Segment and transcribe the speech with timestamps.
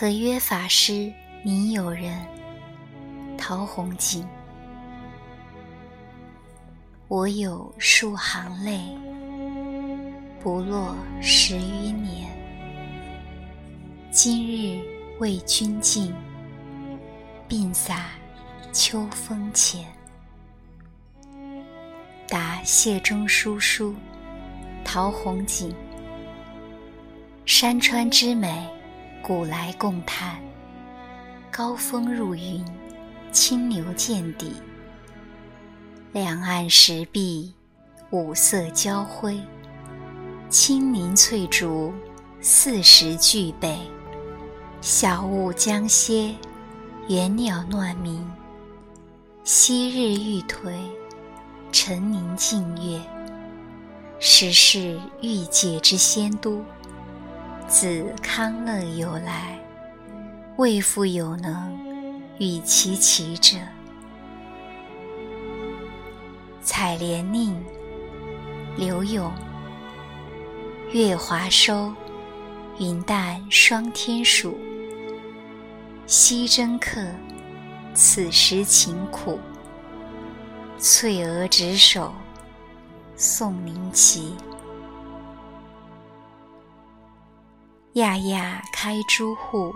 [0.00, 1.12] 合约法师
[1.42, 2.24] 名友人，
[3.36, 4.24] 陶弘景。
[7.08, 8.78] 我有数行泪，
[10.40, 12.30] 不落十余年。
[14.12, 14.80] 今日
[15.18, 16.14] 为君尽，
[17.48, 18.10] 鬓洒
[18.72, 19.84] 秋风前。
[22.28, 23.96] 答谢中书书，
[24.84, 25.74] 陶弘景。
[27.44, 28.64] 山川之美。
[29.28, 30.40] 古来共叹，
[31.50, 32.64] 高峰入云，
[33.30, 34.54] 清流见底。
[36.12, 37.52] 两岸石壁，
[38.08, 39.38] 五色交辉。
[40.48, 41.92] 青林翠竹，
[42.40, 43.78] 四时俱备。
[44.80, 46.34] 晓雾将歇，
[47.08, 48.26] 猿鸟乱鸣。
[49.44, 50.72] 昔日玉颓，
[51.70, 52.98] 沉宁静月。
[54.18, 56.64] 实是欲界之仙都。
[57.68, 59.58] 自康乐有来，
[60.56, 61.78] 未复有能
[62.38, 63.58] 与其齐者。
[66.62, 67.62] 采莲令，
[68.74, 69.30] 柳永。
[70.92, 71.92] 月华收，
[72.78, 74.56] 云淡霜天暑。
[76.06, 77.04] 西征客，
[77.92, 79.38] 此时勤苦。
[80.78, 82.14] 翠娥执手，
[83.14, 84.34] 送灵旗。
[87.98, 89.74] 亚亚开朱户，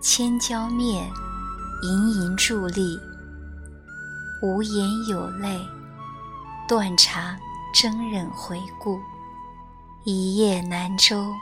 [0.00, 1.08] 千娇面，
[1.80, 2.98] 盈盈伫立。
[4.42, 5.64] 无言有泪，
[6.66, 7.38] 断肠
[7.72, 9.00] 争忍回顾。
[10.02, 11.32] 一叶南舟，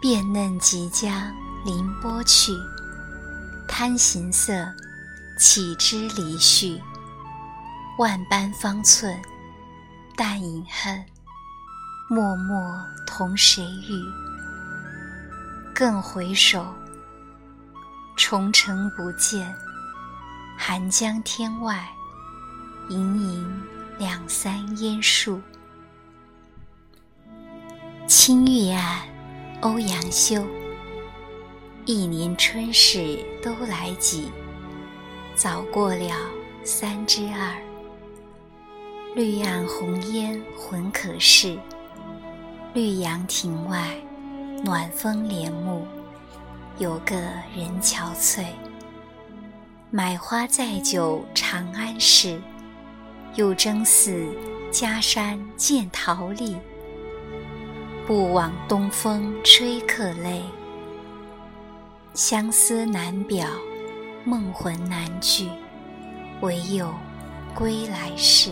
[0.00, 2.52] 变嫩即将凌波去。
[3.66, 4.64] 贪形色，
[5.36, 6.80] 岂知离绪？
[7.98, 9.20] 万般方寸，
[10.14, 11.04] 淡饮恨。
[12.08, 14.29] 脉脉同谁语？
[15.80, 16.66] 更回首，
[18.14, 19.50] 重城不见。
[20.58, 21.88] 寒江天外，
[22.90, 23.62] 盈盈
[23.98, 25.40] 两三烟树。
[28.06, 29.08] 青玉案，
[29.62, 30.46] 欧阳修。
[31.86, 34.30] 一年春事都来及，
[35.34, 36.14] 早过了
[36.62, 37.56] 三之二。
[39.14, 41.58] 绿岸红烟浑可视，
[42.74, 43.96] 绿杨亭外。
[44.62, 45.86] 暖风帘幕，
[46.76, 47.16] 有个
[47.56, 48.44] 人憔悴。
[49.90, 52.38] 买花载酒长安市，
[53.36, 54.28] 又争似
[54.70, 56.58] 家山见桃李。
[58.06, 60.42] 不枉东风吹客泪，
[62.12, 63.48] 相思难表，
[64.24, 65.48] 梦魂难聚，
[66.42, 66.92] 唯有
[67.54, 68.50] 归来世。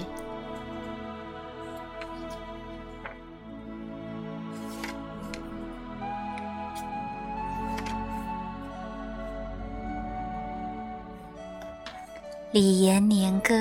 [12.61, 13.55] 李延年歌，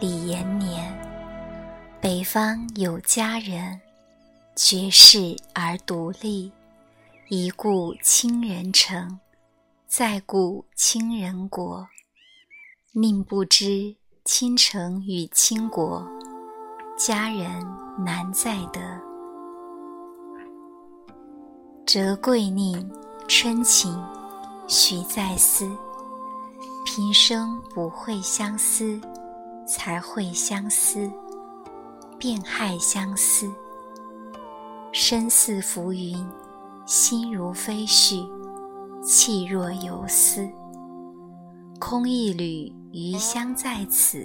[0.00, 0.94] 李延年。
[1.98, 3.80] 北方有佳人，
[4.54, 6.52] 绝世而独立。
[7.28, 9.18] 一顾倾人城，
[9.86, 11.88] 再顾倾人国。
[12.92, 13.96] 宁不知
[14.26, 16.06] 倾城与倾国，
[16.98, 17.66] 佳人
[18.04, 19.00] 难再得。
[21.86, 22.92] 折桂宁，
[23.26, 23.98] 春情
[24.68, 25.66] 须在思。
[26.86, 28.98] 平生不会相思，
[29.66, 31.10] 才会相思，
[32.16, 33.52] 便害相思。
[34.92, 36.16] 身似浮云，
[36.86, 38.24] 心如飞絮，
[39.02, 40.48] 气若游丝。
[41.80, 44.24] 空一缕余香在此，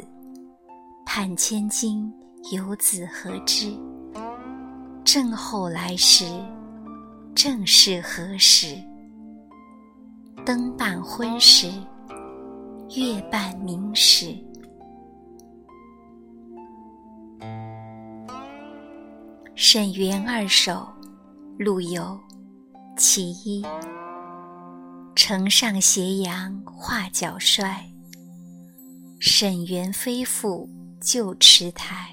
[1.03, 2.13] 盼千金
[2.51, 3.75] 游子何之？
[5.03, 6.25] 正后来时，
[7.33, 8.77] 正是何时？
[10.45, 11.67] 灯半昏时。
[12.93, 14.35] 月半明时，
[19.55, 20.85] 沈园二首，
[21.57, 22.19] 陆游，
[22.97, 23.65] 其一。
[25.15, 27.89] 城上斜阳画角衰，
[29.21, 30.67] 沈园非复
[30.99, 32.09] 旧池台。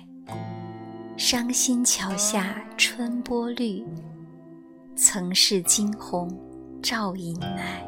[1.16, 3.84] 伤心桥下春波绿，
[4.94, 6.30] 曾是惊鸿
[6.80, 7.84] 照影来。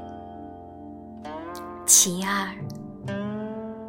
[1.86, 2.48] 其二。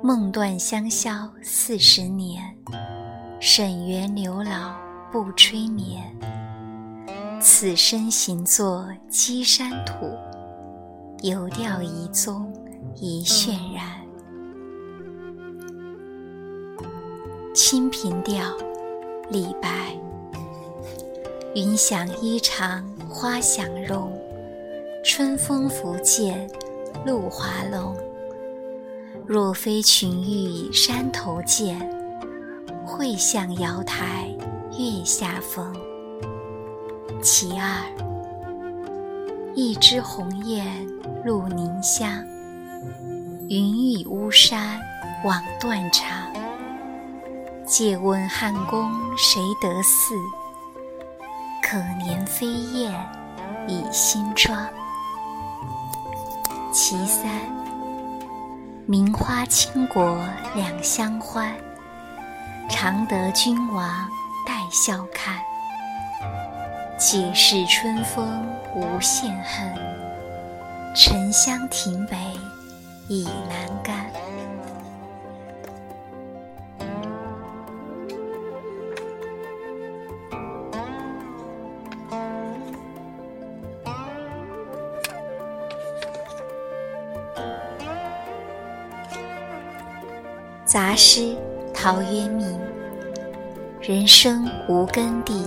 [0.03, 2.42] 梦断香消四十年，
[3.39, 4.75] 沈园柳老
[5.12, 6.01] 不吹眠。
[7.39, 10.18] 此身行作稽山土，
[11.21, 12.51] 游钓遗踪
[12.95, 13.86] 一渲然。
[17.53, 18.44] 《清平调》
[19.30, 19.95] 李白。
[21.53, 24.12] 云想衣裳花想容，
[25.03, 26.50] 春风拂槛
[27.06, 27.95] 露华浓。
[29.26, 31.80] 若非群玉山头见，
[32.86, 34.28] 会向瑶台
[34.78, 35.74] 月下逢。
[37.22, 37.86] 其二，
[39.56, 40.86] 一枝红艳
[41.24, 42.26] 露凝香，
[43.48, 44.80] 云雨巫山
[45.24, 46.28] 枉断肠。
[47.66, 50.14] 借问汉宫谁得似？
[51.64, 52.94] 可怜飞燕
[53.68, 54.68] 倚新妆。
[56.74, 57.30] 其三，
[58.88, 60.18] 名花倾国
[60.56, 61.54] 两相欢，
[62.69, 63.88] 常得君王
[64.45, 65.39] 带笑看。
[66.98, 68.45] 解释春风
[68.75, 69.74] 无限恨，
[70.95, 72.18] 沉香亭北
[73.07, 74.11] 倚阑干。
[90.72, 91.36] 杂诗，
[91.74, 92.48] 陶渊明。
[93.82, 95.46] 人生无根蒂，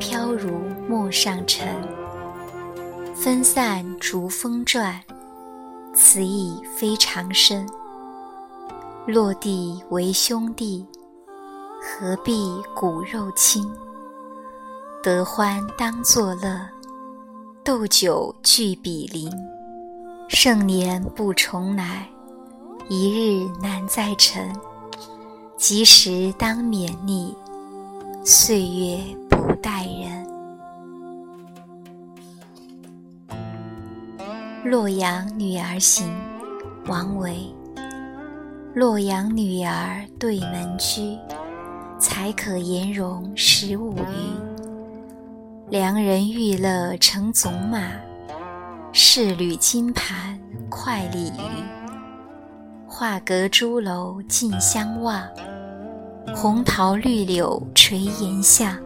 [0.00, 0.50] 飘如
[0.88, 1.68] 陌上尘。
[3.14, 5.00] 分散逐风转，
[5.94, 7.64] 此意非常深。
[9.06, 10.84] 落地为兄弟，
[11.80, 13.64] 何必骨肉亲？
[15.00, 16.58] 得欢当作乐，
[17.62, 19.30] 斗酒俱比邻。
[20.28, 22.08] 盛年不重来。
[22.86, 24.54] 一日难再晨，
[25.56, 27.34] 及时当勉励，
[28.22, 28.98] 岁月
[29.30, 30.26] 不待人。
[34.66, 36.06] 洛阳女儿行，
[36.86, 37.50] 王维。
[38.74, 41.18] 洛阳女儿对门居，
[41.98, 45.70] 才可颜容十五余。
[45.70, 47.92] 良人玉勒乘总马，
[48.92, 50.38] 仕履金盘
[50.68, 51.83] 快鲤鱼。
[52.86, 55.22] 画阁朱楼尽相望，
[56.34, 58.78] 红桃绿柳垂檐下。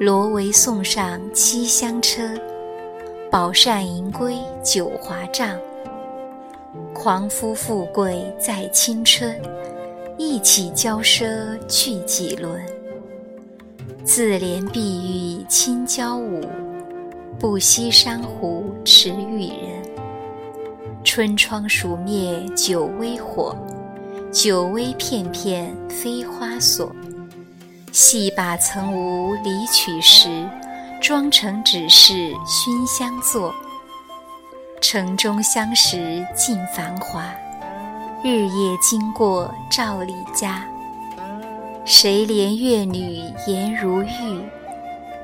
[0.00, 2.22] 罗帷送上七香车，
[3.30, 5.56] 宝扇银归九华帐。
[6.92, 9.40] 狂夫富贵在青春，
[10.18, 12.60] 一起骄奢去几轮？
[14.04, 16.40] 自怜碧玉清娇舞，
[17.38, 19.83] 不惜珊瑚持玉人。
[21.04, 23.54] 春窗熟灭酒微火，
[24.32, 26.90] 酒微片片飞花锁。
[27.92, 30.48] 戏把曾无离曲时，
[31.02, 33.54] 妆成只是熏香作。
[34.80, 37.32] 城中相识尽繁华，
[38.24, 40.64] 日夜经过赵李家。
[41.84, 44.40] 谁怜越女颜如玉？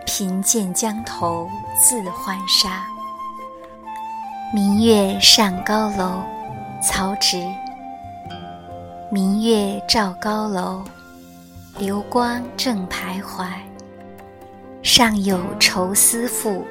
[0.04, 1.48] 贫贱江头
[1.80, 2.84] 自浣纱。
[4.52, 6.24] 明月上高楼，
[6.82, 7.38] 曹植。
[9.08, 10.82] 明月照高楼，
[11.78, 13.46] 流光正徘徊。
[14.82, 16.64] 上有愁思妇，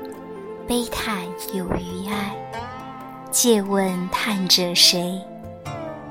[0.67, 1.23] 悲叹
[1.53, 2.35] 有余哀。
[3.31, 5.17] 借问叹者谁？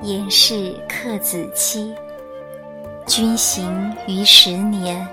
[0.00, 1.94] 言是客子期。
[3.06, 5.06] 君行于十年，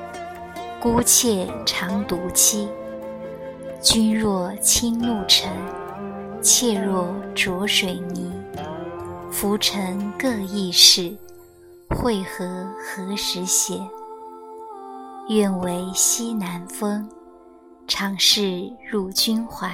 [0.79, 2.65] 孤妾常独栖。
[3.81, 5.49] 君若轻露尘。
[6.47, 8.31] 妾若浊水泥，
[9.31, 11.17] 浮沉各异事，
[11.89, 13.81] 会合何时写？
[15.29, 17.09] 愿为西南风，
[17.87, 19.71] 长逝入君怀。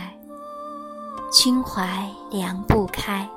[1.29, 3.29] 君怀凉不开，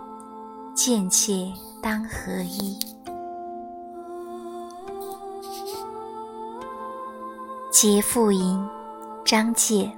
[0.73, 2.79] 贱妾当何依？
[7.73, 8.57] 《结妇吟》
[9.25, 9.91] 张介。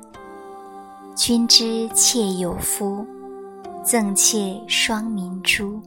[1.15, 3.07] 君知妾有夫。
[3.87, 5.81] 赠妾双明珠，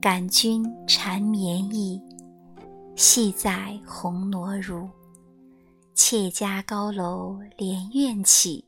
[0.00, 2.02] 感君缠绵意，
[2.96, 4.90] 系在红罗襦。
[5.94, 8.64] 妾家高楼连苑起，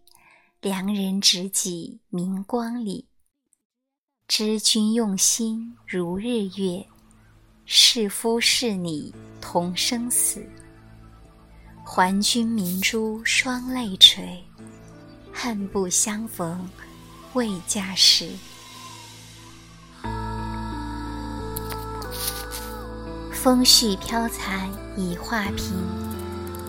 [0.60, 3.08] 良人执戟明光里。
[4.28, 6.86] 知君用心如日月，
[7.64, 10.40] 是夫是女同生死。
[11.84, 14.40] 还君明珠双泪垂，
[15.32, 16.64] 恨不相逢。
[17.34, 18.28] 未嫁时，
[23.32, 25.72] 风絮飘残已画屏，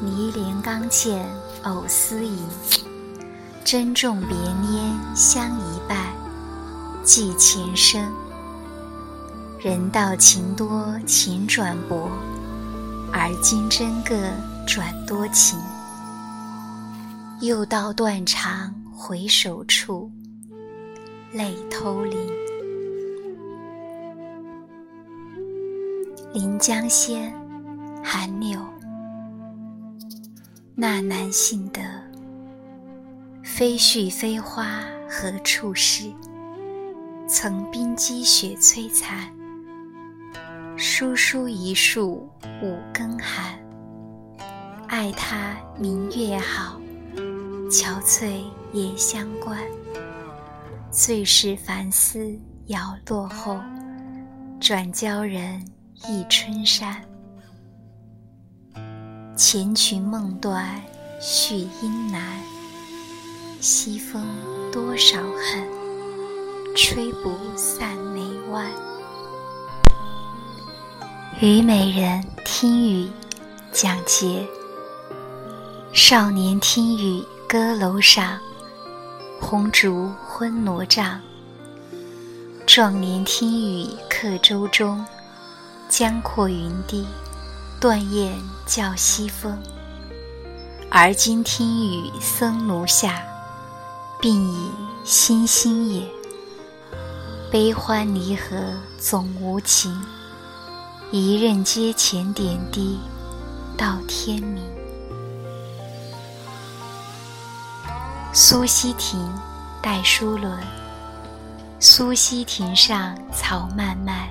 [0.04, 1.26] 迷帘刚嵌
[1.64, 2.38] 藕丝影。
[3.66, 6.14] 珍重别拈香一半，
[7.04, 8.14] 寄前生。
[9.60, 12.08] 人道情多情转薄，
[13.12, 14.16] 而今真个
[14.68, 15.60] 转多情。
[17.40, 18.76] 又到断肠。
[18.94, 20.12] 回首处，
[21.34, 22.20] 泪偷零。
[26.34, 27.34] 临江仙，
[28.04, 28.60] 寒柳。
[30.76, 31.82] 那难信得，
[33.44, 36.12] 飞絮飞花何处是？
[37.28, 39.34] 层冰积雪摧残，
[40.76, 42.30] 疏疏一树
[42.62, 43.58] 五更寒。
[44.88, 46.82] 爱他明月好，
[47.70, 49.58] 憔悴也相关。
[50.92, 53.58] 最是凡思摇落后，
[54.60, 55.66] 转教人
[56.06, 57.02] 忆春山。
[59.38, 60.82] 前裙梦断
[61.22, 62.22] 续音难，
[63.62, 64.22] 西风
[64.70, 65.66] 多少恨，
[66.76, 68.70] 吹不散眉弯。
[71.40, 73.10] 虞美人听雨，
[73.72, 74.46] 讲节。
[75.94, 78.38] 少年听雨歌楼上，
[79.40, 80.10] 红烛
[80.42, 81.20] 昏罗帐；
[82.66, 85.06] 壮年听雨客舟中，
[85.88, 87.06] 江阔云低，
[87.80, 88.34] 断雁
[88.66, 89.56] 叫西风。
[90.90, 93.22] 而今听雨僧庐下，
[94.20, 94.72] 鬓已
[95.04, 96.10] 星星也。
[97.52, 98.56] 悲欢离合
[98.98, 99.96] 总无情，
[101.12, 102.98] 一任阶前点滴，
[103.78, 104.64] 到天明。
[108.34, 109.32] 苏溪亭，
[109.82, 110.60] 戴叔伦。
[111.80, 114.28] 苏溪亭上草漫漫，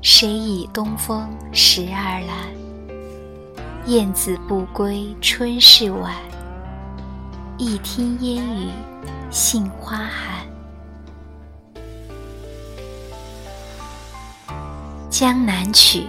[0.00, 2.30] 谁以东风十二阑？
[3.86, 6.14] 燕子不归春事晚，
[7.58, 8.70] 一听烟雨
[9.30, 10.46] 杏花寒。
[15.10, 16.06] 江南曲。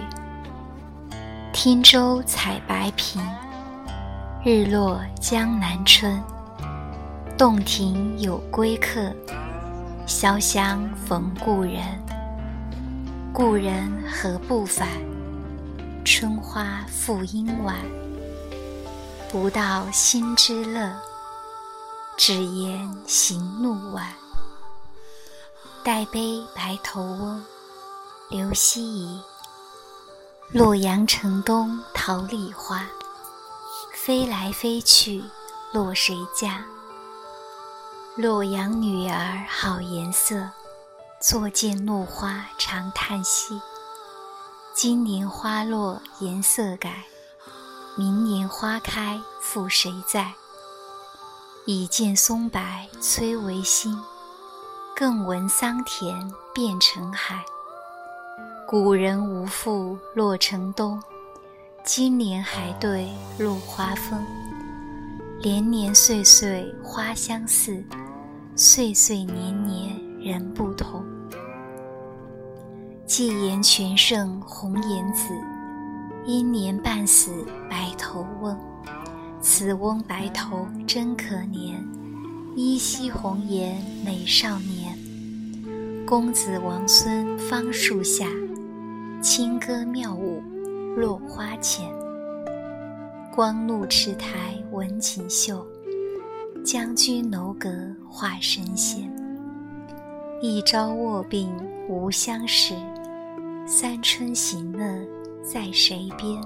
[1.52, 3.18] 汀洲采白苹，
[4.44, 6.22] 日落江南春。
[7.38, 9.12] 洞庭有归客，
[10.06, 11.82] 潇湘逢故人。
[13.30, 14.88] 故人何不返？
[16.02, 17.76] 春花复应晚。
[19.30, 20.90] 不道心之乐，
[22.16, 24.06] 只言行路晚。
[25.84, 27.44] 待杯白头翁，
[28.30, 29.20] 刘希夷。
[30.52, 32.86] 洛阳城东桃李花，
[33.92, 35.22] 飞来飞去
[35.74, 36.64] 落谁家？
[38.16, 40.48] 洛阳女儿好颜色，
[41.20, 43.60] 坐见落花常叹息。
[44.74, 47.04] 今年花落颜色改，
[47.94, 50.32] 明年花开复谁在？
[51.66, 52.58] 已见松柏
[53.02, 53.94] 摧为新，
[54.96, 57.44] 更闻桑田变成海。
[58.66, 60.98] 古人无复洛城东，
[61.84, 64.26] 今年还对落花风。
[65.42, 67.84] 年年岁岁花相似。
[68.58, 71.04] 岁岁年年人不同。
[73.04, 75.28] 既言全胜红颜子，
[76.24, 78.58] 因年半死白头翁。
[79.42, 81.74] 此翁白头真可怜，
[82.54, 84.96] 依稀红颜美少年。
[86.06, 88.26] 公子王孙芳树下，
[89.20, 90.42] 清歌妙舞
[90.96, 91.92] 落花前。
[93.34, 95.66] 光禄池台文锦绣。
[96.66, 97.70] 将军楼阁
[98.10, 99.08] 画神仙，
[100.42, 101.48] 一朝卧病
[101.88, 102.74] 无相识，
[103.64, 104.84] 三春行乐
[105.44, 106.42] 在谁边？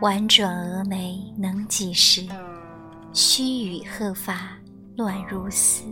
[0.00, 2.26] 婉转蛾眉能几时？
[3.12, 4.50] 须臾鹤发
[4.96, 5.84] 乱如丝。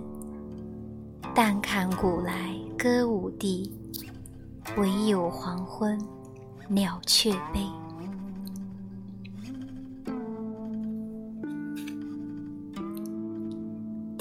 [1.32, 3.72] 但看古来歌舞地，
[4.76, 5.96] 唯有黄昏
[6.68, 7.64] 鸟雀悲。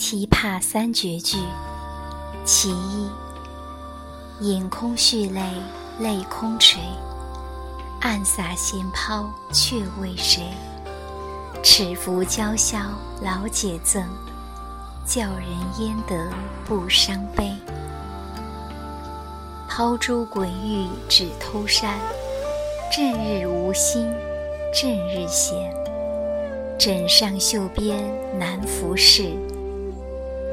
[0.10, 1.38] 琵琶三绝句，
[2.44, 3.08] 其一。
[4.40, 5.40] 引空蓄泪，
[6.00, 6.82] 泪空垂。
[8.02, 10.42] 暗洒闲抛却为谁？
[11.62, 12.88] 尺幅娇绡
[13.22, 14.04] 老解赠，
[15.06, 15.48] 教人
[15.78, 16.28] 焉得
[16.66, 17.54] 不伤悲？
[19.68, 22.00] 抛珠滚玉只偷山，
[22.92, 24.12] 正日无心
[24.74, 25.72] 正日闲。
[26.80, 29.36] 枕上绣边难拂拭。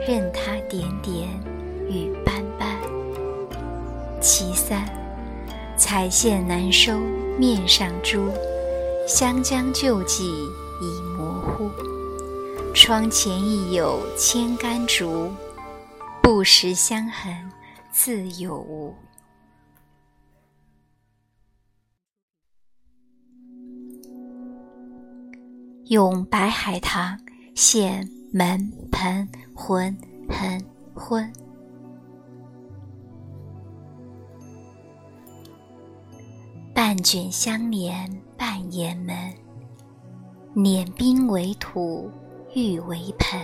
[0.06, 1.28] 任他点点
[1.88, 2.78] 雨斑斑。
[4.20, 4.88] 其三，
[5.76, 6.96] 彩线难收
[7.36, 8.30] 面上珠，
[9.08, 10.24] 湘江旧迹
[10.80, 11.68] 已模糊。
[12.72, 15.28] 窗前亦有千竿竹，
[16.22, 17.34] 不识香痕
[17.90, 18.94] 自有无。
[25.86, 27.18] 咏白海棠，
[27.56, 29.96] 现门盆浑
[30.28, 30.62] 痕
[30.94, 31.32] 昏。
[36.74, 39.32] 半卷香帘半掩门，
[40.52, 42.10] 碾冰为土，
[42.54, 43.40] 玉为盆。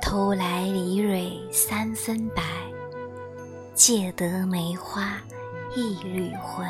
[0.00, 2.42] 偷来梨蕊三分白，
[3.74, 5.22] 借得梅花
[5.76, 6.66] 一缕魂。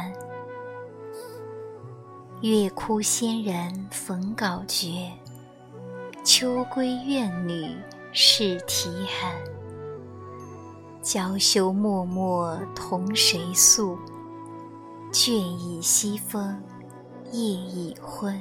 [2.42, 5.10] 月窟仙人逢稿绝，
[6.24, 7.76] 秋闺怨女
[8.12, 9.32] 试啼痕。
[11.02, 13.98] 娇羞脉脉同谁诉？
[15.10, 16.62] 倦倚西风，
[17.32, 18.40] 夜已昏。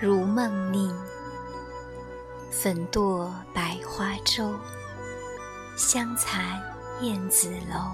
[0.00, 0.92] 如梦令。
[2.50, 4.52] 粉堕百花洲，
[5.76, 6.60] 香残
[7.00, 7.92] 燕子楼。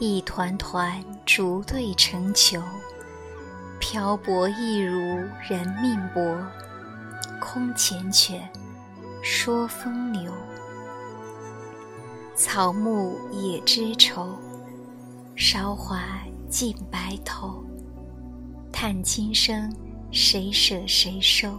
[0.00, 2.60] 一团团逐对成球，
[3.92, 6.34] 漂泊亦如人命薄。
[7.38, 8.40] 空缱绻，
[9.22, 10.32] 说风流。
[12.34, 14.30] 草木也知愁，
[15.36, 16.02] 韶华
[16.48, 17.62] 尽白头。
[18.72, 19.70] 叹今生，
[20.10, 21.50] 谁舍谁收？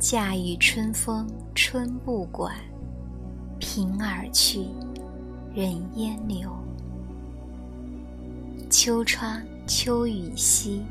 [0.00, 2.56] 驾驭春风春不管，
[3.60, 4.66] 凭而去，
[5.54, 6.50] 任烟流。
[8.70, 10.82] 秋窗秋雨晞，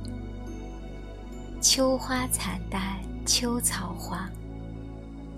[1.61, 4.27] 秋花惨淡秋草黄。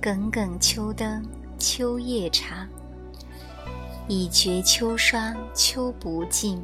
[0.01, 1.21] 耿耿秋灯
[1.57, 2.65] 秋夜长，
[4.07, 6.61] 已觉秋霜秋不尽，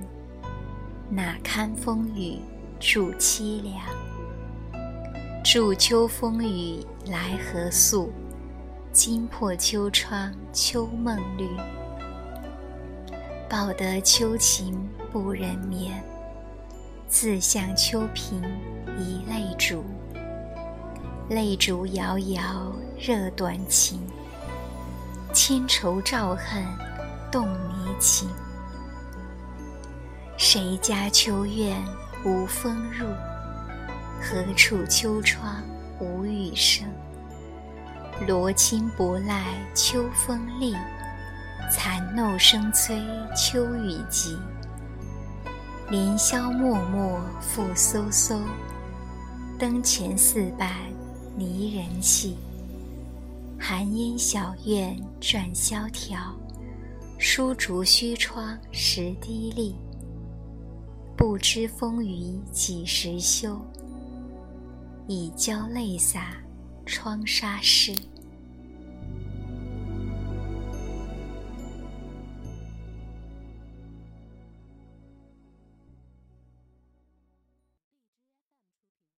[1.09, 2.39] 哪堪风雨
[2.79, 3.75] 助凄凉？
[5.43, 8.13] 祝秋风雨来何速？
[8.93, 11.49] 惊破秋窗秋梦绿。
[13.49, 16.01] 报得秋情不忍眠，
[17.11, 18.41] 自向秋屏
[18.97, 19.83] 一泪烛。
[21.27, 23.99] 泪烛遥遥热短情，
[25.33, 26.63] 千愁照恨
[27.29, 28.29] 动离情。
[30.37, 31.77] 谁家秋院
[32.23, 33.05] 无风入？
[34.21, 35.61] 何处秋窗
[35.99, 36.87] 无雨声？
[38.25, 39.43] 罗衾薄赖
[39.75, 40.77] 秋风厉，
[41.69, 42.97] 残漏声催
[43.35, 44.37] 秋雨急。
[45.91, 48.39] 林萧默默复飕飕，
[49.59, 50.71] 灯前四半
[51.37, 52.37] 离人泣。
[53.59, 56.33] 寒烟小院转萧条，
[57.19, 59.75] 疏竹虚窗时滴沥。
[61.17, 63.59] 不知风雨几时休？
[65.09, 66.37] 已交泪洒
[66.85, 67.93] 窗纱湿。